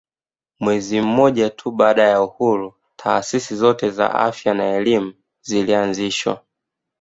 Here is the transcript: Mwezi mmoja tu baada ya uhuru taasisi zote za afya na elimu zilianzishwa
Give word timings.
Mwezi 0.59 1.01
mmoja 1.01 1.49
tu 1.49 1.71
baada 1.71 2.03
ya 2.03 2.21
uhuru 2.21 2.73
taasisi 2.95 3.55
zote 3.55 3.89
za 3.91 4.13
afya 4.15 4.53
na 4.53 4.75
elimu 4.75 5.13
zilianzishwa 5.41 6.43